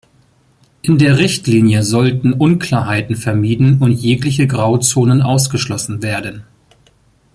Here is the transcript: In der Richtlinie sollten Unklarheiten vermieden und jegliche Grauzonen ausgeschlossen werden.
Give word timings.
In 0.81 0.97
der 0.97 1.19
Richtlinie 1.19 1.83
sollten 1.83 2.33
Unklarheiten 2.33 3.15
vermieden 3.15 3.77
und 3.81 3.91
jegliche 3.91 4.47
Grauzonen 4.47 5.21
ausgeschlossen 5.21 6.01
werden. 6.01 6.43